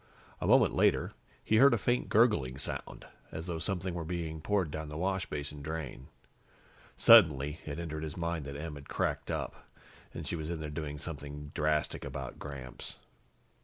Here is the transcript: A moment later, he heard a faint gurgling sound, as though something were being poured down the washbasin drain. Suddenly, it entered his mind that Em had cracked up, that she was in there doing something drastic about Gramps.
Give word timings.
A 0.39 0.47
moment 0.47 0.73
later, 0.73 1.11
he 1.43 1.57
heard 1.57 1.75
a 1.75 1.77
faint 1.77 2.09
gurgling 2.09 2.57
sound, 2.57 3.05
as 3.31 3.45
though 3.45 3.59
something 3.59 3.93
were 3.93 4.03
being 4.03 4.41
poured 4.41 4.71
down 4.71 4.89
the 4.89 4.97
washbasin 4.97 5.61
drain. 5.61 6.07
Suddenly, 6.97 7.59
it 7.67 7.77
entered 7.77 8.01
his 8.01 8.17
mind 8.17 8.45
that 8.45 8.55
Em 8.57 8.73
had 8.73 8.89
cracked 8.89 9.29
up, 9.29 9.69
that 10.13 10.25
she 10.25 10.35
was 10.35 10.49
in 10.49 10.57
there 10.57 10.71
doing 10.71 10.97
something 10.97 11.51
drastic 11.53 12.03
about 12.03 12.39
Gramps. 12.39 12.97